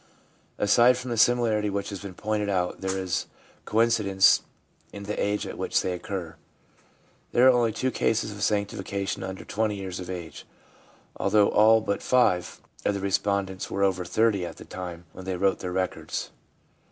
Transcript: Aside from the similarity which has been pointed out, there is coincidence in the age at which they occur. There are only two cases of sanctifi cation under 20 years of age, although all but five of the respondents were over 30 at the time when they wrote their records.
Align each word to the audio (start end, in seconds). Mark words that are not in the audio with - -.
Aside 0.57 0.97
from 0.97 1.11
the 1.11 1.15
similarity 1.17 1.69
which 1.69 1.89
has 1.89 1.99
been 1.99 2.15
pointed 2.15 2.49
out, 2.49 2.81
there 2.81 2.97
is 2.97 3.27
coincidence 3.65 4.41
in 4.91 5.03
the 5.03 5.23
age 5.23 5.45
at 5.45 5.59
which 5.59 5.79
they 5.79 5.93
occur. 5.93 6.37
There 7.33 7.45
are 7.45 7.51
only 7.53 7.71
two 7.71 7.91
cases 7.91 8.31
of 8.31 8.37
sanctifi 8.39 8.83
cation 8.83 9.21
under 9.21 9.45
20 9.45 9.75
years 9.75 9.99
of 9.99 10.09
age, 10.09 10.43
although 11.17 11.49
all 11.49 11.81
but 11.81 12.01
five 12.01 12.61
of 12.83 12.95
the 12.95 12.99
respondents 12.99 13.69
were 13.69 13.83
over 13.83 14.03
30 14.03 14.43
at 14.43 14.57
the 14.57 14.65
time 14.65 15.05
when 15.13 15.25
they 15.25 15.35
wrote 15.37 15.59
their 15.59 15.71
records. 15.71 16.31